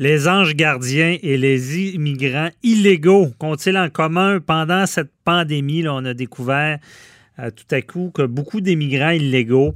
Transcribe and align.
Les 0.00 0.28
anges 0.28 0.56
gardiens 0.56 1.18
et 1.22 1.36
les 1.36 1.78
immigrants 1.94 2.48
illégaux 2.62 3.28
qu'ont-ils 3.38 3.76
en 3.76 3.90
commun? 3.90 4.40
Pendant 4.40 4.86
cette 4.86 5.10
pandémie? 5.26 5.82
Là, 5.82 5.92
on 5.92 6.06
a 6.06 6.14
découvert 6.14 6.78
euh, 7.38 7.50
tout 7.50 7.66
à 7.70 7.82
coup 7.82 8.10
que 8.14 8.22
beaucoup 8.22 8.62
d'immigrants 8.62 9.10
illégaux 9.10 9.74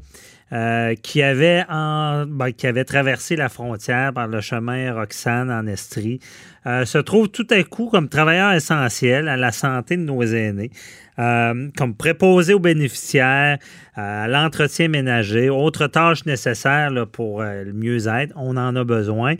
euh, 0.53 0.95
qui, 0.95 1.23
avait 1.23 1.65
en, 1.71 2.27
ben, 2.27 2.53
qui 2.53 2.67
avait 2.67 2.85
traversé 2.85 3.35
la 3.35 3.49
frontière 3.49 4.13
par 4.13 4.29
le 4.29 4.43
chemin 4.43 4.93
Roxane 4.93 5.51
en 5.51 5.67
Estrie, 5.67 6.21
euh, 6.67 6.85
se 6.85 6.99
trouve 6.99 7.29
tout 7.29 7.47
à 7.49 7.63
coup 7.65 7.89
comme 7.91 8.11
travailleur 8.11 8.53
essentiel 8.53 9.29
à 9.29 9.39
la 9.39 9.53
santé 9.53 9.97
de 9.97 10.03
nos 10.03 10.23
aînés, 10.23 10.71
euh, 11.19 11.71
comme 11.79 11.95
préposé 11.95 12.53
aux 12.53 12.61
bénéficiaires, 12.61 13.59
à 13.95 14.29
l'entretien 14.29 14.89
ménager, 14.89 15.49
autres 15.49 15.87
tâches 15.87 16.27
nécessaires 16.27 16.93
pour 17.11 17.43
le 17.43 17.73
mieux-être. 17.73 18.35
On 18.37 18.59
en 18.59 18.77
a 18.77 18.85
besoin. 18.85 19.37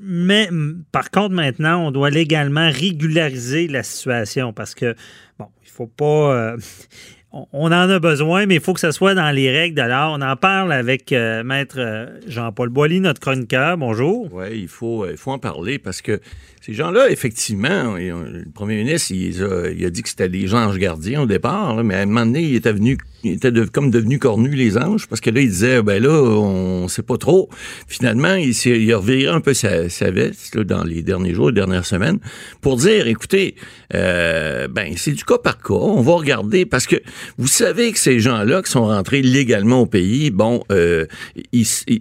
mais 0.00 0.48
par 0.92 1.10
contre, 1.10 1.34
maintenant, 1.34 1.86
on 1.86 1.90
doit 1.90 2.10
légalement 2.10 2.70
régulariser 2.70 3.66
la 3.66 3.82
situation 3.82 4.52
parce 4.52 4.76
que, 4.76 4.94
bon, 5.38 5.48
il 5.64 5.68
ne 5.68 5.72
faut 5.72 5.86
pas 5.86 6.54
on 7.32 7.66
en 7.66 7.72
a 7.72 7.98
besoin, 7.98 8.46
mais 8.46 8.56
il 8.56 8.60
faut 8.60 8.74
que 8.74 8.80
ce 8.80 8.90
soit 8.90 9.14
dans 9.14 9.30
les 9.30 9.50
règles 9.50 9.76
de. 9.76 9.82
On 9.82 10.20
en 10.20 10.36
parle 10.36 10.72
avec 10.72 11.12
euh, 11.12 11.42
Maître 11.42 11.76
euh, 11.78 12.06
Jean-Paul 12.26 12.68
Boilly, 12.68 13.00
notre 13.00 13.20
chroniqueur. 13.20 13.78
Bonjour. 13.78 14.28
Oui, 14.32 14.46
il 14.52 14.68
faut, 14.68 15.08
il 15.08 15.16
faut 15.16 15.30
en 15.30 15.38
parler 15.38 15.78
parce 15.78 16.02
que 16.02 16.20
ces 16.60 16.74
gens-là, 16.74 17.10
effectivement, 17.10 17.94
le 17.96 18.44
premier 18.52 18.76
ministre, 18.76 19.12
il 19.12 19.84
a, 19.84 19.90
dit 19.90 20.02
que 20.02 20.08
c'était 20.08 20.28
des 20.28 20.54
anges 20.54 20.78
gardiens 20.78 21.22
au 21.22 21.26
départ, 21.26 21.82
mais 21.82 21.94
à 21.94 22.00
un 22.00 22.06
moment 22.06 22.26
donné, 22.26 22.42
il 22.42 22.54
était 22.54 22.72
venu, 22.72 22.98
il 23.24 23.32
était 23.32 23.52
comme 23.72 23.90
devenu 23.90 24.18
cornu, 24.18 24.50
les 24.50 24.76
anges, 24.76 25.06
parce 25.06 25.20
que 25.20 25.30
là, 25.30 25.40
il 25.40 25.48
disait, 25.48 25.82
ben 25.82 26.02
là, 26.02 26.10
on 26.10 26.88
sait 26.88 27.02
pas 27.02 27.16
trop. 27.16 27.48
Finalement, 27.86 28.34
il, 28.34 28.50
il 28.50 28.92
a 28.92 28.96
reviré 28.96 29.28
un 29.28 29.40
peu 29.40 29.54
sa, 29.54 29.86
veste 30.10 30.58
dans 30.58 30.84
les 30.84 31.02
derniers 31.02 31.34
jours, 31.34 31.48
les 31.48 31.54
dernières 31.54 31.86
semaines, 31.86 32.18
pour 32.60 32.76
dire, 32.76 33.06
écoutez, 33.06 33.54
euh, 33.94 34.68
ben 34.68 34.94
c'est 34.96 35.12
du 35.12 35.24
cas 35.24 35.38
par 35.38 35.58
cas, 35.58 35.74
on 35.74 36.02
va 36.02 36.14
regarder, 36.14 36.66
parce 36.66 36.86
que 36.86 36.96
vous 37.38 37.46
savez 37.46 37.92
que 37.92 37.98
ces 37.98 38.20
gens-là 38.20 38.62
qui 38.62 38.70
sont 38.70 38.86
rentrés 38.86 39.22
légalement 39.22 39.82
au 39.82 39.86
pays, 39.86 40.30
bon, 40.30 40.62
euh, 40.72 41.06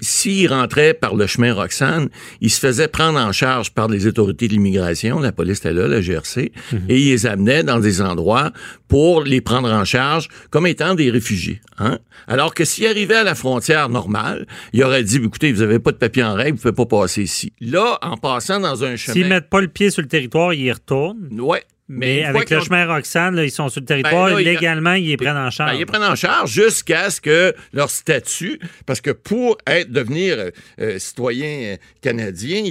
s'ils 0.01 0.47
rentraient 0.47 0.93
par 0.93 1.15
le 1.15 1.27
chemin 1.27 1.53
Roxane, 1.53 2.09
ils 2.41 2.49
se 2.49 2.59
faisaient 2.59 2.87
prendre 2.87 3.19
en 3.19 3.31
charge 3.31 3.71
par 3.71 3.87
les 3.87 4.07
autorités 4.07 4.47
l'immigration, 4.47 5.19
la 5.19 5.31
police 5.31 5.59
était 5.59 5.73
là, 5.73 5.87
la 5.87 6.01
GRC, 6.01 6.51
mhm. 6.71 6.79
et 6.89 6.99
ils 6.99 7.09
les 7.09 7.25
amenaient 7.25 7.63
dans 7.63 7.79
des 7.79 8.01
endroits 8.01 8.51
pour 8.87 9.23
les 9.23 9.41
prendre 9.41 9.71
en 9.71 9.85
charge 9.85 10.27
comme 10.49 10.67
étant 10.67 10.95
des 10.95 11.10
réfugiés. 11.11 11.61
Hein? 11.77 11.99
Alors 12.27 12.53
que 12.53 12.65
s'ils 12.65 12.87
arrivaient 12.87 13.15
à 13.15 13.23
la 13.23 13.35
frontière 13.35 13.89
normale, 13.89 14.47
il 14.73 14.83
aurait 14.83 15.03
dit, 15.03 15.17
écoutez, 15.17 15.51
vous 15.51 15.61
n'avez 15.61 15.79
pas 15.79 15.91
de 15.91 15.97
papier 15.97 16.23
en 16.23 16.33
règle, 16.33 16.57
vous 16.57 16.67
ne 16.67 16.73
pouvez 16.73 16.87
pas 16.87 17.01
passer 17.01 17.23
ici. 17.23 17.53
Là, 17.61 17.99
en 18.01 18.17
passant 18.17 18.59
dans 18.59 18.83
un 18.83 18.95
chemin... 18.95 19.13
S'ils 19.13 19.27
mettent 19.27 19.49
pas 19.49 19.61
le 19.61 19.67
pied 19.67 19.89
sur 19.91 20.01
le 20.01 20.07
territoire, 20.07 20.53
ils 20.53 20.61
y 20.61 20.71
retournent. 20.71 21.29
Ouais, 21.39 21.63
mais, 21.93 22.23
avec 22.23 22.49
le 22.49 22.61
chemin 22.61 22.85
Roxane, 22.85 23.37
ils 23.37 23.51
sont 23.51 23.67
sur 23.67 23.81
le 23.81 23.85
territoire. 23.85 24.29
Ben 24.29 24.37
légalement, 24.37 24.93
ils 24.93 25.07
les 25.07 25.17
prennent 25.17 25.35
en 25.35 25.49
charge. 25.49 25.71
Ben, 25.71 25.75
ils 25.75 25.79
les 25.79 25.85
prennent 25.85 26.03
en 26.03 26.15
charge 26.15 26.49
jusqu'à 26.49 27.09
ce 27.09 27.19
que 27.19 27.53
leur 27.73 27.89
statut, 27.89 28.59
parce 28.85 29.01
que 29.01 29.11
pour 29.11 29.57
être 29.67 29.91
devenir 29.91 30.37
euh, 30.37 30.49
euh, 30.79 30.99
citoyen 30.99 31.75
canadien, 32.01 32.63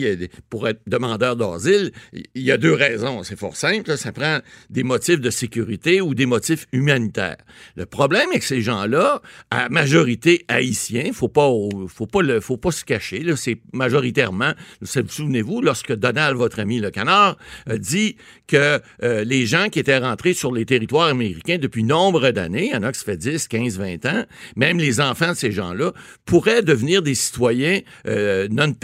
pour 0.48 0.66
être 0.68 0.80
demandeur 0.86 1.36
d'asile, 1.36 1.92
il 2.34 2.42
y 2.42 2.50
a 2.50 2.56
deux 2.56 2.72
raisons. 2.72 3.22
C'est 3.22 3.38
fort 3.38 3.56
simple. 3.56 3.96
ça 3.98 4.10
prend 4.12 4.38
des 4.70 4.84
motifs 4.84 5.20
de 5.20 5.30
sécurité 5.30 6.00
ou 6.00 6.14
des 6.14 6.26
motifs 6.26 6.66
humanitaires. 6.72 7.36
Le 7.76 7.84
problème 7.84 8.30
avec 8.30 8.42
ces 8.42 8.62
gens-là, 8.62 9.20
à 9.50 9.68
majorité 9.68 10.46
haïtiens, 10.48 11.10
faut 11.12 11.28
pas, 11.28 11.50
faut 11.88 12.06
pas 12.06 12.22
le, 12.22 12.40
faut 12.40 12.56
pas 12.56 12.72
se 12.72 12.86
cacher. 12.86 13.22
C'est 13.36 13.60
majoritairement, 13.74 14.52
souvenez-vous, 14.82 15.60
lorsque 15.60 15.92
Donald, 15.92 16.38
votre 16.38 16.58
ami 16.58 16.80
le 16.80 16.90
canard, 16.90 17.36
dit 17.68 18.16
que 18.46 18.80
euh, 19.09 19.09
les 19.24 19.46
gens 19.46 19.68
qui 19.68 19.78
étaient 19.78 19.98
rentrés 19.98 20.34
sur 20.34 20.52
les 20.52 20.64
territoires 20.64 21.08
américains 21.08 21.58
depuis 21.58 21.84
nombre 21.84 22.30
d'années, 22.30 22.66
il 22.66 22.72
y 22.72 22.76
en 22.76 22.82
a 22.82 22.92
qui 22.92 23.00
se 23.00 23.04
fait 23.04 23.16
10, 23.16 23.48
15, 23.48 23.78
20 23.78 24.06
ans, 24.06 24.24
même 24.56 24.78
les 24.78 25.00
enfants 25.00 25.32
de 25.32 25.36
ces 25.36 25.52
gens-là, 25.52 25.92
pourraient 26.24 26.62
devenir 26.62 27.02
des 27.02 27.14
citoyens 27.14 27.80
euh, 28.06 28.48
non 28.50 28.74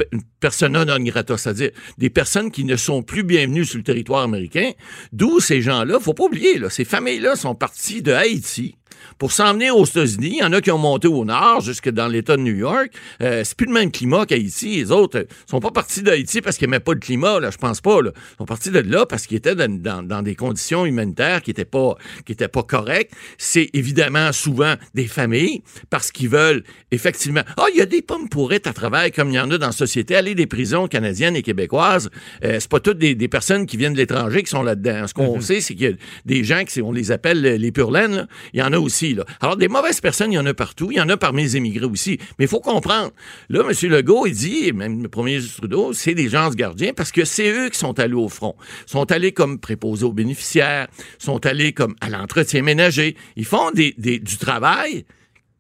persona 0.41 0.85
non 0.85 0.99
grata, 0.99 1.37
c'est-à-dire 1.37 1.71
des 1.99 2.11
personnes 2.11 2.51
qui 2.51 2.65
ne 2.65 2.77
sont 2.77 3.03
plus 3.03 3.23
bienvenues 3.23 3.65
sur 3.65 3.79
le 3.79 3.85
territoire 3.85 4.23
américain, 4.23 4.73
d'où 5.13 5.41
ces 5.41 5.63
gens-là, 5.63 5.99
faut 6.01 6.15
pas 6.15 6.25
oublier, 6.25 6.59
là, 6.59 6.71
ces 6.71 6.85
familles-là 6.85 7.37
sont 7.37 7.55
parties 7.55 8.03
de 8.03 8.13
Haïti, 8.13 8.77
pour 9.19 9.33
s'en 9.33 9.55
venir 9.55 9.77
aux 9.77 9.85
États-Unis, 9.85 10.37
il 10.39 10.39
y 10.39 10.45
en 10.45 10.53
a 10.53 10.61
qui 10.61 10.71
ont 10.71 10.79
monté 10.79 11.09
au 11.09 11.25
nord, 11.25 11.61
jusque 11.61 11.89
dans 11.89 12.09
l'État 12.09 12.37
de 12.37 12.43
New 12.43 12.55
York. 12.55 12.91
Euh, 13.23 13.43
c'est 13.45 13.57
plus 13.57 13.67
le 13.67 13.73
même 13.73 13.91
climat 13.91 14.27
qu'Haïti. 14.27 14.77
Les 14.77 14.91
autres 14.91 15.19
euh, 15.19 15.25
sont 15.47 15.61
pas 15.61 15.71
partis 15.71 16.03
d'Haïti 16.03 16.41
parce 16.41 16.57
qu'ils 16.57 16.69
n'aimaient 16.69 16.81
pas 16.81 16.95
le 16.95 17.01
climat, 17.01 17.41
là, 17.41 17.51
je 17.51 17.57
pense 17.59 17.81
pas. 17.81 18.03
Là. 18.03 18.11
Ils 18.15 18.37
sont 18.39 18.45
partis 18.45 18.71
de 18.71 18.79
là 18.79 19.07
parce 19.07 19.27
qu'ils 19.27 19.39
étaient 19.39 19.55
dans, 19.55 20.23
des 20.23 20.35
conditions 20.35 20.87
humanitaires 20.87 21.43
qui 21.43 21.51
n'étaient 21.51 21.65
pas, 21.65 21.97
qui 22.25 22.33
étaient 22.33 22.49
pas 22.49 22.63
correctes. 22.63 23.13
C'est 23.39 23.71
évidemment 23.73 24.33
souvent 24.33 24.75
des 24.95 25.07
familles 25.07 25.63
parce 25.91 26.13
qu'ils 26.13 26.29
veulent 26.29 26.63
effectivement. 26.91 27.43
Ah, 27.57 27.67
il 27.73 27.79
y 27.79 27.83
a 27.83 27.87
des 27.87 28.03
pommes 28.03 28.29
pourrites 28.29 28.67
à 28.67 28.73
travail 28.73 29.13
comme 29.13 29.31
il 29.31 29.35
y 29.35 29.41
en 29.41 29.51
a 29.51 29.59
dans 29.59 29.67
la 29.67 29.73
société. 29.73 30.17
Aller 30.17 30.35
des 30.35 30.47
prisons 30.47 30.89
canadiennes 30.89 31.37
et 31.37 31.43
québécoises, 31.43 32.11
euh, 32.45 32.59
c'est 32.61 32.71
pas 32.71 32.81
toutes 32.81 32.99
des, 32.99 33.29
personnes 33.29 33.67
qui 33.67 33.77
viennent 33.77 33.93
de 33.93 33.99
l'étranger 33.99 34.43
qui 34.43 34.51
sont 34.51 34.63
là-dedans. 34.63 35.07
Ce 35.07 35.15
qu'on 35.15 35.39
mm-hmm. 35.39 35.43
sait, 35.43 35.61
c'est 35.61 35.75
qu'il 35.75 35.91
y 35.91 35.93
a 35.93 35.97
des 36.25 36.45
gens 36.45 36.65
qui, 36.65 36.81
on 36.81 36.93
les 36.93 37.11
appelle 37.11 37.41
les 37.41 37.73
purlaines. 37.73 38.29
Il 38.53 38.61
y 38.61 38.63
en 38.63 38.73
a 38.73 38.79
aussi 38.87 39.17
alors, 39.41 39.57
des 39.57 39.69
mauvaises 39.69 40.01
personnes, 40.01 40.33
il 40.33 40.37
y 40.37 40.39
en 40.39 40.47
a 40.47 40.55
partout. 40.55 40.91
Il 40.91 40.97
y 40.97 41.01
en 41.01 41.09
a 41.09 41.17
parmi 41.17 41.43
les 41.43 41.57
émigrés 41.57 41.87
aussi. 41.87 42.19
Mais 42.39 42.45
il 42.45 42.49
faut 42.49 42.61
comprendre. 42.61 43.13
Là, 43.49 43.63
M. 43.69 43.91
Legault, 43.91 44.27
il 44.27 44.35
dit, 44.35 44.73
même 44.73 45.03
le 45.03 45.09
premier 45.09 45.33
ministre 45.33 45.59
Trudeau, 45.59 45.93
c'est 45.93 46.15
des 46.15 46.29
gens 46.29 46.49
gardiens 46.51 46.93
parce 46.95 47.13
que 47.13 47.25
c'est 47.25 47.51
eux 47.51 47.69
qui 47.69 47.79
sont 47.79 47.99
allés 47.99 48.15
au 48.15 48.29
front. 48.29 48.57
Ils 48.87 48.91
sont 48.91 49.11
allés 49.13 49.33
comme 49.33 49.59
préposés 49.59 50.05
aux 50.05 50.13
bénéficiaires, 50.13 50.89
sont 51.19 51.45
allés 51.47 51.73
comme 51.73 51.95
à 52.01 52.09
l'entretien 52.09 52.63
ménager. 52.63 53.17
Ils 53.37 53.45
font 53.45 53.71
des, 53.73 53.95
du 53.97 54.39
travail 54.39 55.05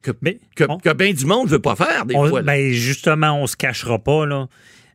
que, 0.02 0.12
que, 0.54 0.92
bien 0.92 1.12
du 1.12 1.26
monde 1.26 1.46
ne 1.46 1.52
veut 1.52 1.58
pas 1.58 1.76
faire, 1.76 2.06
des 2.06 2.14
fois. 2.14 2.42
Ben 2.42 2.72
justement, 2.72 3.42
on 3.42 3.46
se 3.46 3.56
cachera 3.56 3.98
pas, 3.98 4.24
là. 4.26 4.48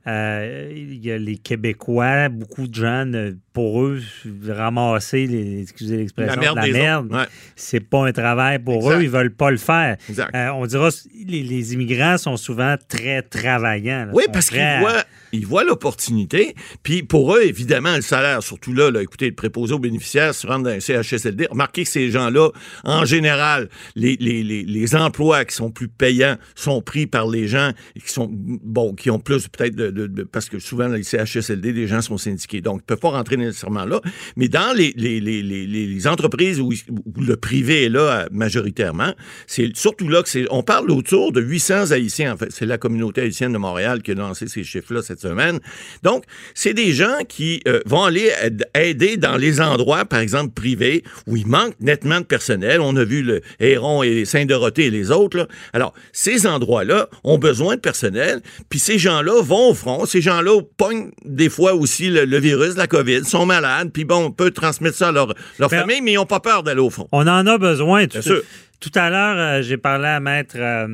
Euh, 0.07 0.71
il 0.75 1.05
y 1.05 1.11
a 1.11 1.17
les 1.17 1.37
Québécois, 1.37 2.29
beaucoup 2.29 2.67
de 2.67 2.73
gens, 2.73 3.05
pour 3.53 3.83
eux, 3.83 4.01
ramasser, 4.47 5.27
les, 5.27 5.61
excusez 5.61 5.97
l'expression, 5.97 6.41
la 6.41 6.67
merde, 6.67 7.11
la 7.11 7.27
c'est 7.55 7.79
pas 7.81 8.07
un 8.07 8.11
travail 8.11 8.57
pour 8.57 8.91
eux, 8.91 9.03
ils 9.03 9.09
veulent 9.09 9.33
pas 9.33 9.51
le 9.51 9.57
faire. 9.57 9.97
Euh, 10.33 10.49
on 10.49 10.65
dira, 10.65 10.89
les, 11.27 11.43
les, 11.43 11.73
immigrants 11.73 12.17
sont 12.17 12.37
souvent 12.37 12.75
très 12.87 13.21
travaillants. 13.21 14.07
oui, 14.13 14.23
parce 14.33 14.49
qu'ils 14.49 14.79
voient 14.79 15.03
ils 15.31 15.45
voient 15.45 15.63
l'opportunité. 15.63 16.55
Puis 16.83 17.03
pour 17.03 17.35
eux, 17.35 17.43
évidemment, 17.43 17.95
le 17.95 18.01
salaire, 18.01 18.43
surtout 18.43 18.73
là, 18.73 18.91
là 18.91 19.01
écoutez, 19.01 19.29
le 19.29 19.35
préposé 19.35 19.73
aux 19.73 19.79
bénéficiaires 19.79 20.33
se 20.33 20.47
rendre 20.47 20.65
dans 20.65 20.71
un 20.71 20.79
CHSLD. 20.79 21.47
Remarquez 21.49 21.83
que 21.83 21.89
ces 21.89 22.11
gens-là, 22.11 22.49
en 22.83 23.05
général, 23.05 23.69
les, 23.95 24.17
les, 24.19 24.43
les, 24.43 24.63
les, 24.63 24.95
emplois 24.95 25.45
qui 25.45 25.55
sont 25.55 25.71
plus 25.71 25.87
payants 25.87 26.37
sont 26.55 26.81
pris 26.81 27.07
par 27.07 27.27
les 27.27 27.47
gens 27.47 27.71
qui 27.95 28.11
sont, 28.11 28.29
bon, 28.31 28.93
qui 28.93 29.09
ont 29.09 29.19
plus 29.19 29.47
peut-être 29.47 29.75
de, 29.75 29.89
de, 29.89 30.23
Parce 30.23 30.49
que 30.49 30.59
souvent, 30.59 30.87
les 30.87 31.03
CHSLD, 31.03 31.71
les 31.71 31.87
gens 31.87 32.01
sont 32.01 32.17
syndiqués. 32.17 32.61
Donc, 32.61 32.79
ils 32.79 32.83
ne 32.83 32.87
peuvent 32.87 32.99
pas 32.99 33.11
rentrer 33.11 33.37
nécessairement 33.37 33.85
là. 33.85 34.01
Mais 34.35 34.47
dans 34.47 34.75
les, 34.75 34.93
les, 34.95 36.07
entreprises 36.07 36.59
où, 36.59 36.71
le 37.17 37.35
privé 37.35 37.85
est 37.85 37.89
là 37.89 38.27
majoritairement, 38.31 39.13
c'est 39.47 39.75
surtout 39.75 40.09
là 40.09 40.23
que 40.23 40.29
c'est. 40.29 40.45
On 40.49 40.63
parle 40.63 40.91
autour 40.91 41.31
de 41.31 41.41
800 41.41 41.91
Haïtiens, 41.91 42.33
en 42.33 42.37
fait. 42.37 42.51
C'est 42.51 42.65
la 42.65 42.77
communauté 42.77 43.21
haïtienne 43.21 43.53
de 43.53 43.57
Montréal 43.57 44.01
qui 44.01 44.11
a 44.11 44.15
lancé 44.15 44.47
ces 44.47 44.63
chiffres-là 44.63 45.01
cette 45.01 45.20
semaine. 45.21 45.59
Donc, 46.03 46.23
c'est 46.53 46.73
des 46.73 46.91
gens 46.91 47.19
qui 47.27 47.61
euh, 47.67 47.79
vont 47.85 48.03
aller 48.03 48.31
aider 48.75 49.17
dans 49.17 49.37
les 49.37 49.61
endroits, 49.61 50.05
par 50.05 50.19
exemple, 50.19 50.53
privés, 50.53 51.03
où 51.27 51.37
il 51.37 51.47
manque 51.47 51.73
nettement 51.79 52.19
de 52.19 52.25
personnel. 52.25 52.81
On 52.81 52.95
a 52.95 53.03
vu 53.03 53.23
le 53.23 53.41
Héron 53.59 54.03
et 54.03 54.25
Saint-Dorothée 54.25 54.85
et 54.85 54.91
les 54.91 55.11
autres. 55.11 55.47
Alors, 55.73 55.93
ces 56.11 56.47
endroits-là 56.47 57.07
ont 57.23 57.37
besoin 57.37 57.75
de 57.75 57.81
personnel, 57.81 58.41
puis 58.69 58.79
ces 58.79 58.97
gens-là 58.97 59.41
vont 59.41 59.69
au 59.69 59.73
front. 59.73 60.05
Ces 60.05 60.21
gens-là 60.21 60.59
pognent 60.77 61.11
des 61.25 61.49
fois 61.49 61.73
aussi 61.73 62.09
le, 62.09 62.39
virus, 62.39 62.75
la 62.75 62.87
COVID, 62.87 63.23
sont 63.25 63.45
malades, 63.45 63.91
puis 63.93 64.05
bon, 64.05 64.25
on 64.25 64.31
peut 64.31 64.51
transmettre 64.51 64.97
ça 64.97 65.09
à 65.09 65.11
leur, 65.11 65.33
leur 65.59 65.69
famille, 65.69 66.01
mais 66.01 66.13
ils 66.13 66.15
n'ont 66.15 66.25
pas 66.25 66.39
peur 66.39 66.63
d'aller 66.63 66.81
au 66.81 66.89
front. 66.89 67.07
On 67.11 67.27
en 67.27 67.47
a 67.47 67.57
besoin. 67.57 68.05
Bien 68.05 68.21
sûr 68.21 68.41
Tout 68.81 68.91
à 68.95 69.09
l'heure, 69.11 69.37
euh, 69.37 69.61
j'ai 69.61 69.77
parlé 69.77 70.07
à 70.07 70.19
Maître 70.19 70.55
euh, 70.57 70.87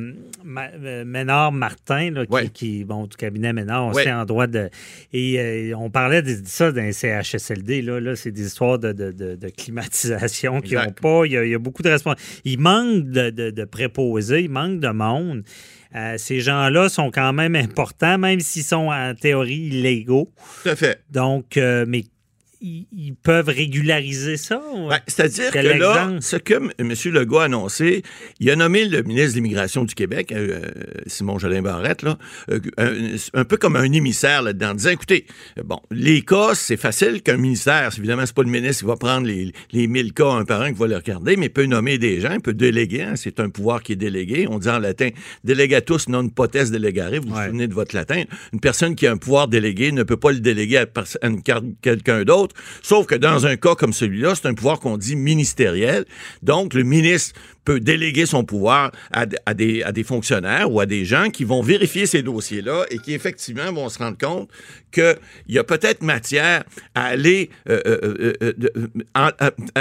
Ma- 0.44 0.68
euh, 0.68 1.04
Ménard 1.06 1.52
Martin, 1.52 2.10
là, 2.10 2.26
qui, 2.26 2.32
Ouais. 2.32 2.48
qui, 2.50 2.84
bon, 2.84 3.06
du 3.06 3.16
cabinet 3.16 3.52
Ménard, 3.54 3.86
on 3.86 3.92
Ouais. 3.94 4.04
sait 4.04 4.12
en 4.12 4.26
droit 4.26 4.46
de. 4.46 4.68
Et 5.14 5.40
euh, 5.40 5.74
on 5.74 5.88
parlait 5.88 6.20
de, 6.20 6.34
de 6.34 6.46
ça 6.46 6.70
dans 6.70 6.82
les 6.82 6.92
CHSLD. 6.92 7.80
Là, 7.80 7.98
là 7.98 8.14
c'est 8.14 8.30
des 8.30 8.46
histoires 8.46 8.78
de, 8.78 8.92
de- 8.92 9.10
de- 9.12 9.36
de 9.36 9.48
climatisation 9.48 10.60
qui 10.60 10.74
n'ont 10.74 10.82
Exact. 10.82 11.00
pas. 11.00 11.22
Il 11.24 11.32
y, 11.32 11.36
a, 11.38 11.44
il 11.44 11.50
y 11.50 11.54
a 11.54 11.58
beaucoup 11.58 11.82
de 11.82 11.88
responsabilités. 11.88 12.40
Il 12.44 12.60
manque 12.60 13.04
de, 13.08 13.30
de- 13.30 13.50
de 13.50 13.64
préposés, 13.64 14.42
il 14.42 14.50
manque 14.50 14.80
de 14.80 14.88
monde. 14.90 15.42
Euh, 15.96 16.16
ces 16.18 16.40
gens-là 16.40 16.90
sont 16.90 17.10
quand 17.10 17.32
même 17.32 17.54
importants, 17.56 18.18
même 18.18 18.40
s'ils 18.40 18.64
sont 18.64 18.88
en 18.88 19.14
théorie 19.14 19.54
illégaux. 19.72 20.28
Tout 20.62 20.68
à 20.68 20.76
fait. 20.76 21.00
Donc, 21.10 21.56
euh, 21.56 21.86
mais 21.88 22.04
ils, 22.60 23.14
peuvent 23.22 23.48
régulariser 23.48 24.36
ça? 24.36 24.60
Ben, 24.88 24.98
C'est-à-dire 25.06 25.50
que 25.50 25.58
là, 25.58 26.10
ce 26.20 26.36
que 26.36 26.54
M. 26.78 26.92
Legault 27.14 27.38
a 27.38 27.44
annoncé, 27.44 28.02
il 28.40 28.50
a 28.50 28.56
nommé 28.56 28.84
le 28.84 29.02
ministre 29.02 29.30
de 29.32 29.34
l'Immigration 29.36 29.84
du 29.84 29.94
Québec, 29.94 30.32
euh, 30.32 30.60
Simon 31.06 31.38
Jolin 31.38 31.62
Barrette, 31.62 32.02
là, 32.02 32.18
euh, 32.50 32.60
un, 32.76 32.92
un 33.34 33.44
peu 33.44 33.56
comme 33.56 33.76
un 33.76 33.90
émissaire 33.92 34.42
là-dedans, 34.42 34.70
en 34.70 34.74
disant, 34.74 34.90
écoutez, 34.90 35.26
euh, 35.58 35.62
bon, 35.64 35.80
les 35.90 36.22
cas, 36.22 36.54
c'est 36.54 36.76
facile 36.76 37.22
qu'un 37.22 37.36
ministère, 37.36 37.90
évidemment, 37.96 38.26
c'est 38.26 38.34
pas 38.34 38.42
le 38.42 38.50
ministre 38.50 38.82
qui 38.82 38.88
va 38.88 38.96
prendre 38.96 39.26
les, 39.26 39.52
les 39.72 39.86
1000 39.86 40.12
cas 40.12 40.30
un 40.30 40.44
par 40.44 40.62
un 40.62 40.72
qui 40.72 40.78
va 40.78 40.86
les 40.86 40.96
regarder, 40.96 41.36
mais 41.36 41.46
il 41.46 41.52
peut 41.52 41.66
nommer 41.66 41.98
des 41.98 42.20
gens, 42.20 42.32
il 42.32 42.40
peut 42.40 42.54
déléguer, 42.54 43.02
hein, 43.02 43.14
c'est 43.16 43.40
un 43.40 43.50
pouvoir 43.50 43.82
qui 43.82 43.92
est 43.92 43.96
délégué. 43.96 44.46
On 44.48 44.58
dit 44.58 44.68
en 44.68 44.78
latin, 44.78 45.10
delegatus 45.44 46.08
non 46.08 46.28
potest 46.28 46.72
delegare, 46.72 47.10
vous 47.22 47.28
vous 47.28 47.34
Ouais. 47.36 47.46
souvenez 47.46 47.68
de 47.68 47.74
votre 47.74 47.94
latin. 47.94 48.24
Une 48.52 48.60
personne 48.60 48.94
qui 48.94 49.06
a 49.06 49.12
un 49.12 49.16
pouvoir 49.16 49.48
délégué 49.48 49.92
ne 49.92 50.02
peut 50.02 50.16
pas 50.16 50.32
le 50.32 50.40
déléguer 50.40 50.78
à, 50.78 50.86
quelqu'un 51.82 52.24
d'autre, 52.24 52.47
sauf 52.82 53.06
que 53.06 53.14
dans 53.14 53.46
un 53.46 53.56
cas 53.56 53.74
comme 53.74 53.92
celui-là, 53.92 54.34
c'est 54.34 54.46
un 54.46 54.54
pouvoir 54.54 54.80
qu'on 54.80 54.96
dit 54.96 55.16
ministériel. 55.16 56.04
Donc, 56.42 56.74
le 56.74 56.82
ministre 56.82 57.38
peut 57.64 57.80
déléguer 57.80 58.24
son 58.24 58.44
pouvoir 58.44 58.92
à, 59.12 59.26
des, 59.54 59.82
à 59.82 59.92
des 59.92 60.04
fonctionnaires 60.04 60.72
ou 60.72 60.80
à 60.80 60.86
des 60.86 61.04
gens 61.04 61.28
qui 61.28 61.44
vont 61.44 61.62
vérifier 61.62 62.06
ces 62.06 62.22
dossiers-là 62.22 62.84
et 62.90 62.98
qui, 62.98 63.12
effectivement, 63.12 63.70
vont 63.72 63.88
se 63.88 63.98
rendre 63.98 64.16
compte 64.16 64.48
qu'il 64.90 65.16
y 65.48 65.58
a 65.58 65.64
peut-être 65.64 66.02
matière 66.02 66.64
à 66.94 67.04
aller 67.04 67.50
euh, 67.68 67.80
euh, 67.86 68.32
euh, 68.42 68.88
à, 69.14 69.32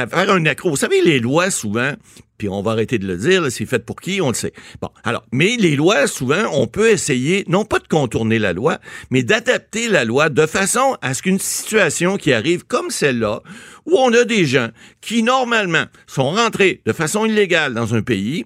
faire 0.07 0.31
un 0.31 0.45
accro. 0.45 0.69
Vous 0.69 0.75
savez, 0.75 1.01
les 1.01 1.19
lois, 1.19 1.51
souvent, 1.51 1.93
puis 2.37 2.49
on 2.49 2.61
va 2.61 2.71
arrêter 2.71 2.99
de 2.99 3.07
le 3.07 3.17
dire, 3.17 3.43
c'est 3.49 3.65
fait 3.65 3.83
pour 3.83 3.95
qui, 3.95 4.21
on 4.21 4.29
le 4.29 4.33
sait. 4.33 4.53
Bon, 4.81 4.89
alors, 5.03 5.23
mais 5.31 5.57
les 5.57 5.75
lois, 5.75 6.07
souvent, 6.07 6.43
on 6.53 6.67
peut 6.67 6.89
essayer, 6.89 7.43
non 7.47 7.65
pas 7.65 7.79
de 7.79 7.87
contourner 7.87 8.37
la 8.37 8.53
loi, 8.53 8.79
mais 9.09 9.23
d'adapter 9.23 9.87
la 9.87 10.05
loi 10.05 10.29
de 10.29 10.45
façon 10.45 10.97
à 11.01 11.13
ce 11.13 11.23
qu'une 11.23 11.39
situation 11.39 12.17
qui 12.17 12.33
arrive 12.33 12.65
comme 12.65 12.91
celle-là, 12.91 13.41
où 13.85 13.97
on 13.97 14.13
a 14.13 14.23
des 14.23 14.45
gens 14.45 14.69
qui, 15.01 15.23
normalement, 15.23 15.85
sont 16.05 16.29
rentrés 16.29 16.81
de 16.85 16.93
façon 16.93 17.25
illégale 17.25 17.73
dans 17.73 17.95
un 17.95 18.01
pays, 18.01 18.45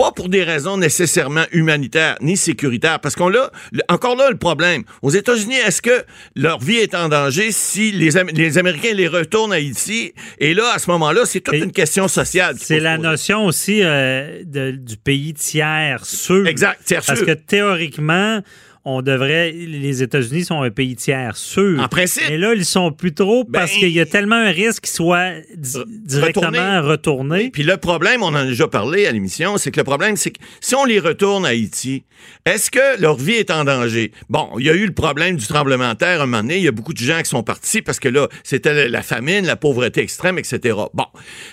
pas 0.00 0.12
pour 0.12 0.28
des 0.28 0.42
raisons 0.44 0.76
nécessairement 0.76 1.44
humanitaires 1.52 2.16
ni 2.20 2.36
sécuritaires, 2.36 3.00
parce 3.00 3.14
qu'on 3.16 3.28
l'a, 3.28 3.50
encore 3.88 4.16
là, 4.16 4.30
le 4.30 4.36
problème. 4.36 4.82
Aux 5.02 5.10
États-Unis, 5.10 5.56
est-ce 5.66 5.82
que 5.82 6.04
leur 6.36 6.58
vie 6.60 6.76
est 6.76 6.94
en 6.94 7.08
danger 7.08 7.52
si 7.52 7.92
les, 7.92 8.16
Am- 8.16 8.28
les 8.32 8.56
Américains 8.58 8.94
les 8.94 9.08
retournent 9.08 9.52
à 9.52 9.56
Haïti? 9.56 10.12
Et 10.38 10.54
là, 10.54 10.72
à 10.74 10.78
ce 10.78 10.90
moment-là, 10.90 11.22
c'est 11.24 11.40
toute 11.40 11.54
Et 11.54 11.58
une 11.58 11.72
question 11.72 12.08
sociale. 12.08 12.56
C'est 12.58 12.80
la 12.80 12.96
poser. 12.96 13.08
notion 13.08 13.44
aussi 13.46 13.80
euh, 13.82 14.42
de- 14.44 14.70
du 14.72 14.96
pays 14.96 15.34
tiers 15.34 16.04
sûr. 16.04 16.46
Exact, 16.46 16.80
tiers 16.84 17.02
Parce 17.06 17.18
sûr. 17.18 17.26
que 17.26 17.32
théoriquement, 17.32 18.40
on 18.84 19.02
devrait. 19.02 19.52
Les 19.52 20.02
États-Unis 20.02 20.44
sont 20.44 20.62
un 20.62 20.70
pays 20.70 20.96
tiers 20.96 21.36
sûr. 21.36 21.80
En 21.80 21.88
principe. 21.88 22.22
Mais 22.28 22.38
là, 22.38 22.54
ils 22.54 22.64
sont 22.64 22.92
plus 22.92 23.12
trop 23.14 23.44
Ben, 23.44 23.60
parce 23.60 23.72
qu'il 23.72 23.90
y 23.90 24.00
a 24.00 24.06
tellement 24.06 24.36
un 24.36 24.50
risque 24.50 24.84
qu'ils 24.84 24.92
soient 24.94 25.32
di- 25.56 25.78
directement 25.86 26.82
retournés. 26.82 27.50
Puis 27.50 27.62
le 27.62 27.76
problème, 27.76 28.22
on 28.22 28.28
en 28.28 28.34
a 28.34 28.44
déjà 28.46 28.68
parlé 28.68 29.06
à 29.06 29.12
l'émission, 29.12 29.56
c'est 29.58 29.70
que 29.70 29.80
le 29.80 29.84
problème, 29.84 30.16
c'est 30.16 30.30
que 30.30 30.40
si 30.60 30.74
on 30.74 30.84
les 30.84 30.98
retourne 30.98 31.44
à 31.44 31.50
Haïti, 31.50 32.04
est-ce 32.44 32.70
que 32.70 33.00
leur 33.00 33.16
vie 33.16 33.32
est 33.34 33.50
en 33.50 33.64
danger? 33.64 34.12
Bon, 34.28 34.50
il 34.58 34.66
y 34.66 34.70
a 34.70 34.74
eu 34.74 34.86
le 34.86 34.92
problème 34.92 35.36
du 35.36 35.46
tremblement 35.46 35.92
de 35.92 35.98
terre 35.98 36.20
un 36.22 36.26
moment 36.26 36.42
donné. 36.42 36.58
Il 36.58 36.64
y 36.64 36.68
a 36.68 36.72
beaucoup 36.72 36.92
de 36.92 36.98
gens 36.98 37.18
qui 37.22 37.28
sont 37.30 37.42
partis 37.42 37.82
parce 37.82 37.98
que 38.00 38.08
là, 38.08 38.28
c'était 38.44 38.74
la- 38.74 38.88
la 38.88 39.02
famine, 39.02 39.46
la 39.46 39.56
pauvreté 39.56 40.00
extrême, 40.02 40.38
etc. 40.38 40.76
Bon, 40.94 41.06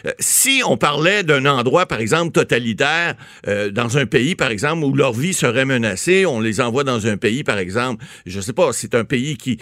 Euh, 0.05 0.11
si 0.19 0.61
on 0.65 0.77
parlait 0.77 1.23
d'un 1.23 1.45
endroit, 1.45 1.85
par 1.87 1.99
exemple, 1.99 2.31
totalitaire, 2.31 3.15
euh, 3.47 3.69
dans 3.71 3.97
un 3.97 4.05
pays, 4.05 4.35
par 4.35 4.51
exemple, 4.51 4.83
où 4.83 4.93
leur 4.93 5.13
vie 5.13 5.33
serait 5.33 5.65
menacée, 5.65 6.25
on 6.25 6.39
les 6.39 6.61
envoie 6.61 6.83
dans 6.83 7.07
un 7.07 7.16
pays, 7.17 7.43
par 7.43 7.57
exemple, 7.57 8.03
je 8.25 8.39
sais 8.39 8.53
pas, 8.53 8.73
c'est 8.73 8.95
un 8.95 9.03
pays 9.03 9.37
qui, 9.37 9.59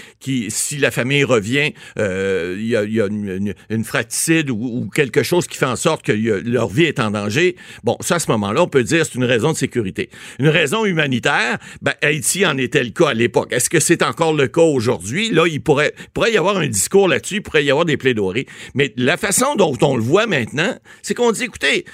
si 0.49 0.77
la 0.77 0.91
famille 0.91 1.23
revient, 1.23 1.73
euh, 1.99 2.55
il 2.57 2.67
y 2.67 2.75
a, 2.75 3.07
une, 3.07 3.83
fratricide 3.83 4.49
ou, 4.49 4.89
quelque 4.93 5.23
chose 5.23 5.47
qui 5.47 5.57
fait 5.57 5.65
en 5.65 5.75
sorte 5.75 6.03
que 6.03 6.11
leur 6.11 6.67
vie 6.69 6.85
est 6.85 6.99
en 6.99 7.11
danger. 7.11 7.55
Bon, 7.83 7.97
ça, 8.01 8.15
à 8.15 8.19
ce 8.19 8.31
moment-là, 8.31 8.63
on 8.63 8.67
peut 8.67 8.83
dire 8.83 9.05
c'est 9.05 9.15
une 9.15 9.25
raison 9.25 9.51
de 9.51 9.57
sécurité. 9.57 10.09
Une 10.39 10.47
raison 10.47 10.85
humanitaire, 10.85 11.57
ben, 11.81 11.93
Haïti 12.01 12.45
en 12.45 12.57
était 12.57 12.83
le 12.83 12.91
cas 12.91 13.09
à 13.09 13.13
l'époque. 13.13 13.51
Est-ce 13.51 13.69
que 13.69 13.79
c'est 13.79 14.01
encore 14.01 14.33
le 14.33 14.47
cas 14.47 14.61
aujourd'hui? 14.61 15.31
Là, 15.31 15.45
il 15.47 15.61
pourrait, 15.61 15.93
pourrait 16.13 16.33
y 16.33 16.37
avoir 16.37 16.57
un 16.57 16.67
discours 16.67 17.07
là-dessus, 17.07 17.35
il 17.35 17.41
pourrait 17.41 17.65
y 17.65 17.71
avoir 17.71 17.85
des 17.85 17.97
plaidoiries. 17.97 18.45
Mais 18.73 18.93
la 18.97 19.17
façon 19.17 19.55
dont 19.55 19.77
on 19.81 19.95
le 19.95 20.03
voit 20.03 20.27
maintenant, 20.27 20.75
c'est 21.01 21.13
qu'on 21.13 21.31
dit, 21.31 21.43
écoutez, 21.43 21.85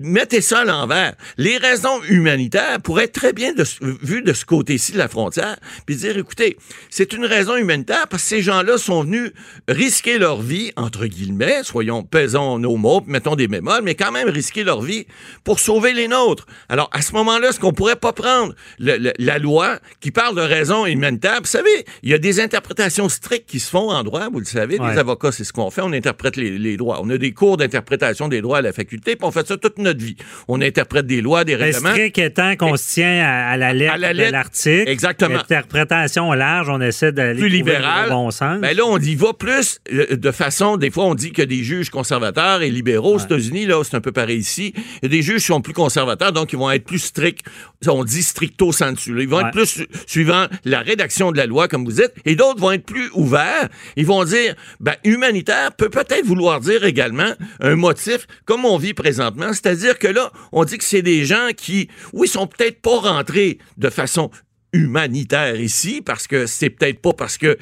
mettez 0.00 0.40
ça 0.40 0.60
à 0.60 0.64
l'envers. 0.64 1.14
Les 1.36 1.58
raisons 1.58 2.02
humanitaires 2.08 2.80
pourraient 2.82 3.04
être 3.04 3.12
très 3.12 3.32
bien 3.32 3.52
de, 3.52 3.64
vues 4.02 4.22
de 4.22 4.32
ce 4.32 4.44
côté-ci 4.44 4.92
de 4.92 4.98
la 4.98 5.08
frontière, 5.08 5.56
puis 5.86 5.94
dire, 5.96 6.16
écoutez, 6.16 6.56
c'est 6.88 7.12
une 7.12 7.24
raison 7.26 7.56
humanitaire 7.56 8.06
parce 8.08 8.22
que 8.22 8.28
ces 8.30 8.42
gens-là 8.42 8.78
sont 8.78 9.02
venus 9.04 9.30
risquer 9.68 10.18
leur 10.18 10.40
vie, 10.40 10.72
entre 10.76 11.06
guillemets, 11.06 11.62
soyons, 11.62 12.02
pesons 12.02 12.58
nos 12.58 12.76
mots, 12.76 13.02
mettons 13.06 13.36
des 13.36 13.46
bémols, 13.48 13.82
mais 13.82 13.94
quand 13.94 14.10
même 14.12 14.28
risquer 14.28 14.64
leur 14.64 14.80
vie 14.82 15.06
pour 15.44 15.60
sauver 15.60 15.92
les 15.92 16.08
nôtres. 16.08 16.46
Alors, 16.68 16.88
à 16.92 17.02
ce 17.02 17.12
moment-là, 17.12 17.50
est-ce 17.50 17.60
qu'on 17.60 17.72
pourrait 17.72 17.96
pas 17.96 18.12
prendre 18.12 18.54
le- 18.78 18.96
le- 18.96 19.12
la 19.18 19.38
loi 19.38 19.78
qui 20.00 20.10
parle 20.10 20.34
de 20.34 20.40
raison 20.40 20.86
humanitaire? 20.86 21.38
Vous 21.40 21.46
savez, 21.48 21.84
il 22.02 22.10
y 22.10 22.14
a 22.14 22.18
des 22.18 22.40
interprétations 22.40 23.08
strictes 23.08 23.48
qui 23.48 23.60
se 23.60 23.68
font 23.70 23.90
en 23.90 24.02
droit, 24.02 24.28
vous 24.32 24.38
le 24.40 24.44
savez, 24.46 24.78
Ouais. 24.80 24.92
les 24.92 24.98
avocats, 24.98 25.32
c'est 25.32 25.44
ce 25.44 25.52
qu'on 25.52 25.70
fait, 25.70 25.82
on 25.82 25.92
interprète 25.92 26.36
les, 26.36 26.58
les 26.58 26.76
droits. 26.76 27.00
On 27.02 27.10
a 27.10 27.18
des 27.18 27.32
cours 27.32 27.56
d'interprétation 27.56 28.28
des 28.28 28.40
droits 28.40 28.58
à 28.58 28.62
la 28.62 28.72
faculté, 28.72 29.16
puis 29.16 29.26
on 29.26 29.30
fait 29.30 29.46
ça 29.46 29.56
toute 29.56 29.78
notre 29.78 29.89
vie. 29.98 30.16
On 30.48 30.60
interprète 30.60 31.06
des 31.06 31.20
lois, 31.20 31.44
des 31.44 31.54
Le 31.56 31.58
règlements. 31.64 31.90
strict 31.90 32.18
étant 32.18 32.56
qu'on 32.56 32.76
se 32.76 32.92
tient 32.94 33.20
à, 33.24 33.50
à 33.50 33.56
la 33.56 33.72
lettre, 33.72 33.94
À 33.94 33.98
la 33.98 34.12
lettre, 34.12 34.28
de 34.28 34.32
l'article. 34.32 34.88
exactement. 34.88 35.36
L'interprétation 35.36 36.32
large, 36.32 36.68
on 36.68 36.80
essaie 36.80 37.12
d'aller 37.12 37.38
plus 37.40 37.48
libéral. 37.48 38.04
le 38.04 38.10
bon 38.10 38.30
sens. 38.30 38.60
Ben 38.60 38.76
là, 38.76 38.82
on 38.86 38.98
y 38.98 39.14
va 39.14 39.32
plus 39.32 39.80
euh, 39.92 40.16
de 40.16 40.30
façon. 40.30 40.76
Des 40.76 40.90
fois, 40.90 41.04
on 41.04 41.14
dit 41.14 41.32
que 41.32 41.42
des 41.42 41.62
juges 41.62 41.90
conservateurs 41.90 42.62
et 42.62 42.70
libéraux 42.70 43.16
aux 43.16 43.18
États-Unis, 43.18 43.66
là, 43.66 43.82
c'est 43.84 43.96
un 43.96 44.00
peu 44.00 44.12
pareil 44.12 44.38
ici. 44.38 44.72
Des 45.02 45.22
juges 45.22 45.42
sont 45.44 45.60
plus 45.60 45.72
conservateurs, 45.72 46.32
donc 46.32 46.52
ils 46.52 46.58
vont 46.58 46.70
être 46.70 46.84
plus 46.84 46.98
stricts. 46.98 47.44
On 47.86 48.04
dit 48.04 48.22
stricto 48.22 48.72
sensu. 48.72 49.14
Ils 49.20 49.28
vont 49.28 49.38
Ouais. 49.38 49.44
être 49.44 49.52
plus 49.52 49.66
su- 49.66 49.86
suivant 50.06 50.46
la 50.64 50.80
rédaction 50.80 51.32
de 51.32 51.36
la 51.38 51.46
loi, 51.46 51.66
comme 51.68 51.84
vous 51.84 51.92
dites, 51.92 52.12
et 52.26 52.36
d'autres 52.36 52.60
vont 52.60 52.72
être 52.72 52.84
plus 52.84 53.08
ouverts. 53.14 53.68
Ils 53.96 54.04
vont 54.06 54.24
dire, 54.24 54.54
ben, 54.80 54.94
humanitaire 55.04 55.72
peut 55.72 55.88
peut-être 55.88 56.24
vouloir 56.26 56.60
dire 56.60 56.84
également 56.84 57.32
un 57.60 57.76
motif 57.76 58.26
comme 58.44 58.64
on 58.64 58.76
vit 58.76 58.92
présentement, 58.94 59.48
c'est-à-dire 59.52 59.79
que 59.98 60.08
là, 60.08 60.30
on 60.52 60.64
dit 60.64 60.78
que 60.78 60.84
c'est 60.84 61.02
des 61.02 61.24
gens 61.24 61.48
qui, 61.56 61.88
oui, 62.12 62.28
sont 62.28 62.46
peut-être 62.46 62.80
pas 62.80 62.98
rentrés 62.98 63.58
de 63.76 63.90
façon 63.90 64.30
humanitaire 64.72 65.60
ici, 65.60 66.00
parce 66.00 66.28
que 66.28 66.46
c'est 66.46 66.70
peut-être 66.70 67.00
pas 67.00 67.12
parce 67.12 67.38
qu'ils 67.38 67.56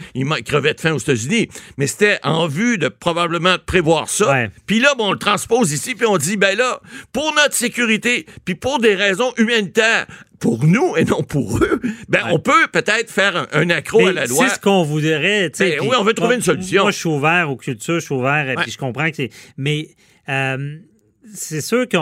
crevaient 0.45 0.75
de 0.75 0.81
faim 0.81 0.93
aux 0.93 0.99
États-Unis, 0.99 1.49
mais 1.79 1.87
c'était 1.87 2.19
en 2.23 2.47
vue 2.49 2.77
de 2.77 2.89
probablement 2.89 3.57
prévoir 3.65 4.11
ça. 4.11 4.45
Puis 4.67 4.79
là, 4.79 4.95
bon, 4.97 5.09
on 5.09 5.13
le 5.13 5.19
transpose 5.19 5.73
ici, 5.73 5.95
puis 5.95 6.07
on 6.07 6.19
dit, 6.19 6.37
ben 6.37 6.57
là, 6.57 6.81
pour 7.13 7.33
notre 7.35 7.55
sécurité, 7.55 8.27
puis 8.45 8.55
pour 8.55 8.79
des 8.79 8.95
raisons 8.95 9.33
humanitaires, 9.39 10.07
pour 10.39 10.65
nous 10.65 10.97
et 10.97 11.05
non 11.05 11.23
pour 11.23 11.59
eux, 11.65 11.81
ben 12.09 12.25
Ouais. 12.27 12.31
on 12.33 12.39
peut 12.39 12.67
peut-être 12.73 13.11
faire 13.11 13.37
un, 13.37 13.47
un 13.53 13.71
accro 13.71 14.01
Mais 14.03 14.09
à 14.11 14.13
la 14.13 14.27
loi. 14.27 14.47
C'est 14.49 14.57
ce 14.57 14.61
qu'on 14.61 14.85
voudrait. 14.85 15.51
Ben 15.59 15.81
oui, 15.81 15.97
on 15.99 16.05
veut 16.05 16.13
trouver 16.15 16.29
moi- 16.29 16.37
une 16.37 16.43
solution. 16.43 16.83
Moi, 16.83 16.91
je 16.93 16.99
suis 16.99 17.09
ouvert 17.09 17.51
aux 17.51 17.57
cultures, 17.57 17.99
je 18.01 18.05
suis 18.05 18.15
ouvert, 18.15 18.49
et 18.51 18.55
Ouais. 18.55 18.63
puis 18.63 18.71
je 18.71 18.79
comprends 18.79 19.09
que 19.11 19.17
c'est. 19.17 19.31
Mais 19.57 19.89
euh, 20.29 20.77
c'est 21.35 21.61
sûr 21.61 21.89
qu'on 21.89 21.99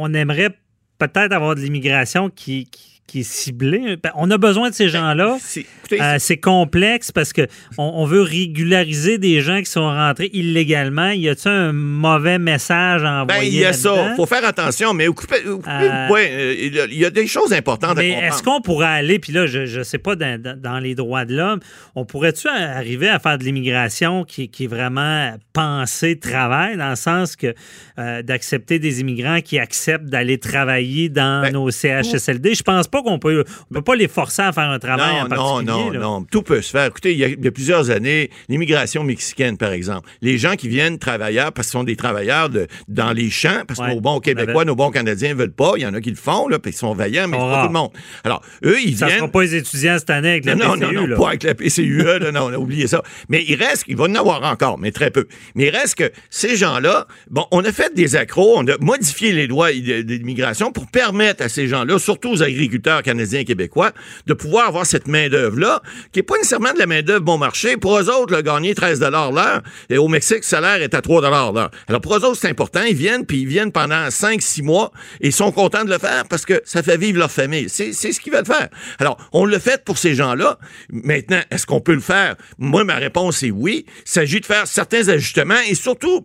on- 0.00 0.14
aimerait 0.14 0.50
peut-être 0.98 1.32
avoir 1.32 1.54
de 1.54 1.60
l'immigration 1.60 2.30
qui, 2.30 2.66
qui, 2.66 2.95
qui 3.06 3.20
est 3.20 3.22
ciblée. 3.30 3.96
Ben, 4.02 4.10
On 4.16 4.30
a 4.30 4.38
besoin 4.38 4.70
de 4.70 4.74
ces 4.74 4.88
gens-là. 4.88 5.36
C'est- 5.40 5.60
écoutez, 5.60 6.00
Euh, 6.02 6.16
c'est 6.18 6.38
complexe 6.38 7.12
parce 7.12 7.32
que 7.32 7.42
on, 7.78 7.84
on 7.84 8.04
veut 8.04 8.20
régulariser 8.22 9.18
des 9.18 9.40
gens 9.40 9.58
qui 9.60 9.70
sont 9.70 9.86
rentrés 9.88 10.30
illégalement. 10.32 11.10
Y 11.10 11.28
a-t-il 11.28 11.48
un 11.52 11.72
mauvais 11.72 12.38
message 12.38 13.04
à 13.04 13.24
Ben, 13.24 13.36
il 13.42 13.54
y 13.54 13.64
a 13.64 13.72
ça. 13.72 14.14
faut 14.16 14.26
faire 14.26 14.44
attention, 14.44 14.92
mais 14.94 15.06
occupez- 15.08 15.46
occupez- 15.46 15.70
Euh, 15.70 16.08
ouais, 16.08 16.30
euh, 16.32 16.54
il 16.90 16.98
y 16.98 17.04
a- 17.04 17.10
des 17.10 17.26
choses 17.28 17.52
importantes 17.52 17.96
Mais 17.96 18.10
à 18.10 18.14
comprendre. 18.14 18.34
est-ce 18.34 18.42
qu'on 18.42 18.60
pourrait 18.60 18.86
aller, 18.88 19.18
puis 19.20 19.32
là, 19.32 19.46
je 19.46 19.78
ne 19.78 19.82
sais 19.84 19.98
pas, 19.98 20.16
dans, 20.16 20.40
dans- 20.40 20.60
dans 20.60 20.78
les 20.80 20.94
droits 20.96 21.24
de 21.24 21.34
l'homme, 21.36 21.60
on 21.94 22.04
pourrait-tu 22.04 22.48
arriver 22.48 23.08
à 23.08 23.18
faire 23.20 23.38
de 23.38 23.44
l'immigration 23.44 24.24
qui, 24.24 24.48
qui 24.48 24.64
est 24.64 24.68
vraiment 24.68 25.34
pensée 25.52 26.18
travail, 26.18 26.76
dans 26.76 26.90
le 26.90 26.96
sens 26.96 27.36
que 27.36 27.54
euh, 27.98 28.22
d'accepter 28.22 28.78
des 28.78 29.00
immigrants 29.00 29.40
qui 29.40 29.58
acceptent 29.58 30.06
d'aller 30.06 30.38
travailler 30.38 31.08
dans 31.08 31.42
Ben, 31.42 31.52
nos 31.52 31.70
CHSLD? 31.70 32.54
Je 32.54 32.62
pense 32.62 32.88
pas 32.88 32.95
pas 32.96 33.02
qu'on 33.02 33.18
peut, 33.18 33.44
on 33.70 33.74
peut 33.74 33.82
pas 33.82 33.94
les 33.96 34.08
forcer 34.08 34.42
à 34.42 34.52
faire 34.52 34.70
un 34.70 34.78
travail 34.78 35.20
en 35.20 35.24
non, 35.24 35.28
particulier. 35.28 35.66
non, 35.84 35.90
là. 35.90 35.98
non. 36.00 36.22
Tout 36.30 36.42
peut 36.42 36.62
se 36.62 36.70
faire. 36.70 36.86
Écoutez, 36.86 37.12
il 37.12 37.18
y 37.18 37.24
a, 37.24 37.28
il 37.28 37.44
y 37.44 37.48
a 37.48 37.50
plusieurs 37.50 37.90
années, 37.90 38.30
l'immigration 38.48 39.04
mexicaine, 39.04 39.56
par 39.58 39.72
exemple, 39.72 40.08
les 40.22 40.38
gens 40.38 40.54
qui 40.56 40.68
viennent 40.68 40.98
travailleurs, 40.98 41.52
parce 41.52 41.66
ce 41.66 41.72
sont 41.72 41.84
des 41.84 41.96
travailleurs 41.96 42.48
de, 42.48 42.68
dans 42.88 43.12
les 43.12 43.28
champs, 43.28 43.62
parce 43.66 43.80
que 43.80 43.92
nos 43.94 44.00
bons 44.00 44.20
Québécois, 44.20 44.64
nos 44.64 44.76
bons 44.76 44.90
Canadiens 44.90 45.34
veulent 45.34 45.50
pas. 45.52 45.72
Il 45.76 45.82
y 45.82 45.86
en 45.86 45.94
a 45.94 46.00
qui 46.00 46.10
le 46.10 46.16
font, 46.16 46.46
là, 46.48 46.58
puis 46.60 46.70
ils 46.70 46.76
sont 46.76 46.94
vaillants, 46.94 47.26
mais 47.28 47.36
c'est 47.36 47.42
pas 47.42 47.60
tout 47.62 47.66
le 47.68 47.72
monde. 47.72 47.90
Alors, 48.24 48.42
eux, 48.64 48.76
ils 48.84 48.96
Ça 48.96 49.06
viennent. 49.06 49.18
sera 49.18 49.28
pas 49.28 49.42
les 49.42 49.54
étudiants 49.56 49.98
cette 49.98 50.10
année 50.10 50.30
avec 50.30 50.44
la 50.44 50.54
Non, 50.54 50.68
non, 50.68 50.72
PCU, 50.78 50.94
non, 50.94 51.00
non, 51.02 51.06
là. 51.08 51.16
pas 51.16 51.28
avec 51.28 51.42
la 51.42 51.54
PCUE, 51.54 52.02
là, 52.20 52.30
non, 52.32 52.42
on 52.46 52.52
a 52.52 52.56
oublié 52.58 52.86
ça. 52.86 53.02
Mais 53.28 53.44
il 53.48 53.56
reste, 53.62 53.84
il 53.88 53.96
va 53.96 54.04
en 54.04 54.14
avoir 54.14 54.42
encore, 54.44 54.78
mais 54.78 54.92
très 54.92 55.10
peu. 55.10 55.26
Mais 55.56 55.64
il 55.66 55.70
reste 55.76 55.96
que 55.96 56.12
ces 56.30 56.56
gens-là, 56.56 57.06
bon, 57.30 57.44
on 57.50 57.64
a 57.64 57.72
fait 57.72 57.92
des 57.94 58.14
accros, 58.16 58.54
on 58.58 58.66
a 58.68 58.76
modifié 58.80 59.32
les 59.32 59.46
lois 59.48 59.72
d'immigration 59.72 60.70
pour 60.72 60.86
permettre 60.86 61.42
à 61.44 61.48
ces 61.48 61.66
gens-là, 61.68 61.98
surtout 61.98 62.30
aux 62.30 62.42
agriculteurs 62.42 62.85
canadiens 63.02 63.44
québécois, 63.44 63.92
de 64.26 64.34
pouvoir 64.34 64.68
avoir 64.68 64.86
cette 64.86 65.08
main-d'œuvre-là, 65.08 65.82
qui 66.12 66.20
n'est 66.20 66.22
pas 66.22 66.36
nécessairement 66.36 66.72
de 66.72 66.78
la 66.78 66.86
main-d'œuvre 66.86 67.20
bon 67.20 67.38
marché. 67.38 67.76
Pour 67.76 67.98
eux 67.98 68.08
autres, 68.10 68.32
là, 68.32 68.42
gagner 68.42 68.74
13 68.74 69.00
l'heure, 69.00 69.62
et 69.90 69.98
au 69.98 70.08
Mexique, 70.08 70.38
le 70.38 70.42
salaire 70.42 70.82
est 70.82 70.94
à 70.94 71.02
3 71.02 71.22
l'heure. 71.22 71.70
Alors, 71.88 72.00
pour 72.00 72.16
eux 72.16 72.24
autres, 72.24 72.38
c'est 72.40 72.48
important. 72.48 72.82
Ils 72.82 72.96
viennent, 72.96 73.26
puis 73.26 73.40
ils 73.40 73.46
viennent 73.46 73.72
pendant 73.72 74.10
5, 74.10 74.40
6 74.40 74.62
mois, 74.62 74.92
et 75.20 75.28
ils 75.28 75.32
sont 75.32 75.52
contents 75.52 75.84
de 75.84 75.90
le 75.90 75.98
faire 75.98 76.24
parce 76.28 76.44
que 76.44 76.62
ça 76.64 76.82
fait 76.82 76.96
vivre 76.96 77.18
leur 77.18 77.30
famille. 77.30 77.68
C'est 77.68 77.92
ce 77.92 78.20
qu'ils 78.20 78.32
veulent 78.32 78.46
faire. 78.46 78.68
Alors, 78.98 79.16
on 79.32 79.44
le 79.44 79.58
fait 79.58 79.84
pour 79.84 79.98
ces 79.98 80.14
gens-là. 80.14 80.58
Maintenant, 80.90 81.40
est-ce 81.50 81.66
qu'on 81.66 81.80
peut 81.80 81.94
le 81.94 82.00
faire? 82.00 82.36
Moi, 82.58 82.84
ma 82.84 82.96
réponse 82.96 83.42
est 83.42 83.50
oui. 83.50 83.86
Il 83.88 84.10
s'agit 84.10 84.40
de 84.40 84.46
faire 84.46 84.66
certains 84.66 85.08
ajustements 85.08 85.60
et 85.68 85.74
surtout, 85.74 86.24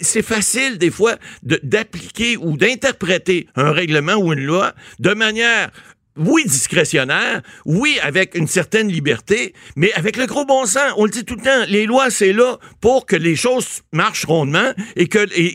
c'est 0.00 0.22
facile 0.22 0.78
des 0.78 0.90
fois 0.90 1.16
d'appliquer 1.42 2.36
ou 2.36 2.56
d'interpréter 2.56 3.48
un 3.56 3.72
règlement 3.72 4.14
ou 4.14 4.32
une 4.32 4.44
loi 4.44 4.74
de 4.98 5.14
manière 5.14 5.70
oui, 6.16 6.44
discrétionnaire, 6.44 7.42
oui, 7.64 7.98
avec 8.02 8.36
une 8.36 8.46
certaine 8.46 8.88
liberté, 8.88 9.52
mais 9.74 9.92
avec 9.94 10.16
le 10.16 10.26
gros 10.26 10.44
bon 10.44 10.64
sens. 10.64 10.92
On 10.96 11.04
le 11.04 11.10
dit 11.10 11.24
tout 11.24 11.34
le 11.34 11.42
temps, 11.42 11.64
les 11.68 11.86
lois, 11.86 12.10
c'est 12.10 12.32
là 12.32 12.58
pour 12.80 13.04
que 13.04 13.16
les 13.16 13.34
choses 13.34 13.82
marchent 13.92 14.24
rondement 14.24 14.72
et 14.94 15.08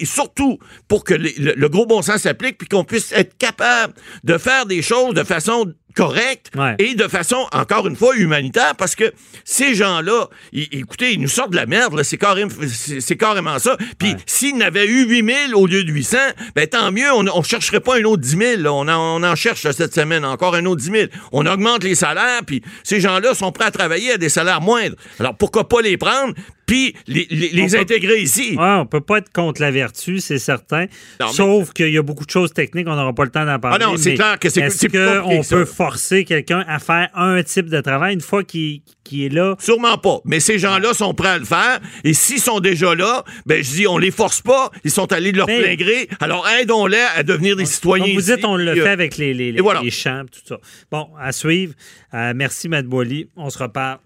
surtout 0.05 0.59
pour 0.87 1.03
que 1.05 1.13
le 1.13 1.67
gros 1.69 1.85
bon 1.85 2.01
sens 2.01 2.23
s'applique 2.23 2.57
puis 2.57 2.67
qu'on 2.67 2.83
puisse 2.83 3.13
être 3.13 3.37
capable 3.37 3.93
de 4.23 4.37
faire 4.37 4.65
des 4.65 4.81
choses 4.81 5.13
de 5.13 5.23
façon 5.23 5.73
correcte 5.95 6.51
Ouais. 6.55 6.75
et 6.79 6.95
de 6.95 7.07
façon, 7.07 7.45
encore 7.51 7.87
une 7.87 7.95
fois, 7.95 8.15
humanitaire, 8.15 8.75
parce 8.77 8.95
que 8.95 9.11
ces 9.43 9.75
gens-là, 9.75 10.27
écoutez, 10.53 11.13
ils 11.13 11.21
nous 11.21 11.27
sortent 11.27 11.51
de 11.51 11.55
la 11.55 11.65
merde, 11.65 11.95
là, 11.95 12.03
c'est 12.03 12.17
carrément, 12.17 12.51
c'est 12.99 13.17
carrément 13.17 13.59
ça. 13.59 13.77
Puis 13.97 14.15
s'ils 14.25 14.57
n'avaient 14.57 14.87
eu 14.87 15.05
8000 15.07 15.55
au 15.55 15.67
lieu 15.67 15.83
de 15.83 15.91
800, 15.91 16.17
ben 16.55 16.67
tant 16.67 16.91
mieux, 16.91 17.11
on 17.13 17.23
ne 17.23 17.43
chercherait 17.43 17.79
pas 17.79 17.97
un 17.99 18.03
autre 18.03 18.21
10 18.21 18.37
000. 18.37 18.61
là. 18.61 18.73
On, 18.73 18.87
en, 18.87 19.21
on 19.21 19.23
en 19.23 19.35
cherche 19.35 19.63
là, 19.63 19.73
cette 19.73 19.93
semaine 19.93 20.25
encore 20.25 20.55
un 20.55 20.65
autre 20.65 20.81
10 20.81 20.91
000. 20.91 21.03
On 21.31 21.45
augmente 21.45 21.83
les 21.83 21.95
salaires, 21.95 22.41
puis 22.45 22.61
ces 22.83 22.99
gens-là 22.99 23.33
sont 23.33 23.51
prêts 23.51 23.65
à 23.65 23.71
travailler 23.71 24.13
à 24.13 24.17
des 24.17 24.29
salaires 24.29 24.61
moindres. 24.61 24.95
Alors 25.19 25.35
pourquoi 25.35 25.67
pas 25.67 25.81
les 25.81 25.97
prendre, 25.97 26.33
puis 26.65 26.95
les, 27.07 27.25
les- 27.31 27.49
les 27.49 27.63
On 27.63 27.67
peut- 27.69 27.79
intégrer 27.79 28.21
ici? 28.21 28.55
Ouais, 28.57 28.73
on 28.79 28.85
peut 28.85 29.01
pas 29.01 29.17
être 29.17 29.31
contre 29.33 29.59
la 29.61 29.71
vertu, 29.71 30.19
c'est 30.19 30.37
certain. 30.37 30.85
Non, 31.19 31.27
mais- 31.27 31.33
Sauf 31.33 31.73
qu'il 31.73 31.89
y 31.89 31.97
a 31.97 32.03
beaucoup 32.03 32.25
de 32.25 32.29
choses 32.31 32.53
techniques, 32.53 32.87
on 32.87 32.95
n'aura 32.95 33.13
pas 33.13 33.23
le 33.23 33.31
temps 33.31 33.45
d'en 33.45 33.57
parler. 33.59 33.79
Ah 33.81 33.85
non, 33.87 33.97
c'est 33.97 34.13
clair 34.13 34.37
que 34.39 34.49
c'est- 34.49 34.61
Est-ce 34.61 34.87
qu'on 34.87 35.41
peut 35.55 35.65
forcer 35.79 36.25
quelqu'un 36.25 36.65
à 36.67 36.77
faire 36.79 37.07
un 37.13 37.41
type 37.41 37.69
de 37.69 37.79
travail 37.79 38.13
une 38.13 38.19
fois 38.19 38.43
qu'il 38.43 38.81
est 39.13 39.29
là? 39.33 39.55
Sûrement 39.59 39.97
pas. 39.97 40.19
Mais 40.25 40.41
ces 40.41 40.59
gens-là 40.59 40.93
sont 40.93 41.13
prêts 41.13 41.29
à 41.29 41.37
le 41.37 41.45
faire. 41.45 41.79
Et 42.03 42.13
s'ils 42.13 42.41
sont 42.41 42.59
déjà 42.59 42.93
là, 42.95 43.23
ben 43.45 43.63
je 43.63 43.69
dis, 43.71 43.87
on 43.87 43.97
les 43.97 44.11
force 44.11 44.41
pas. 44.41 44.71
Ils 44.83 44.91
sont 44.91 45.09
allés 45.13 45.31
de 45.31 45.37
leur 45.37 45.47
Mais- 45.47 45.61
plein 45.61 45.75
gré. 45.75 46.09
Alors 46.19 46.45
aidons-les 46.49 47.05
à 47.15 47.23
devenir 47.23 47.55
des 47.55 47.63
citoyens. 47.65 48.03
Comme 48.03 48.13
vous 48.13 48.19
ici. 48.19 48.35
dites, 48.35 48.43
on 48.43 48.57
le 48.57 48.71
euh, 48.71 48.75
fait 48.83 48.89
avec 48.89 49.15
les, 49.15 49.33
les, 49.33 49.61
voilà. 49.61 49.81
les 49.81 49.89
champs, 49.89 50.23
tout 50.29 50.41
ça. 50.45 50.57
Bon, 50.91 51.07
à 51.17 51.31
suivre. 51.31 51.73
Euh, 52.13 52.33
merci, 52.35 52.67
Matt 52.67 52.85
Boily. 52.85 53.29
On 53.37 53.49
se 53.49 53.57
reparle 53.59 53.99